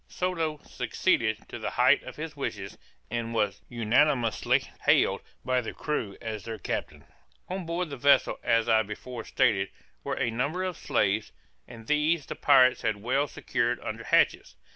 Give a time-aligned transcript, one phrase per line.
[0.07, 2.75] Soto succeeded to the height of his wishes,
[3.11, 7.05] and was unanimously hailed by the crew as their captain.
[7.49, 9.69] On board the vessel, as I before stated,
[10.03, 11.31] were a number of slaves,
[11.67, 14.55] and these the pirates had well secured under hatches.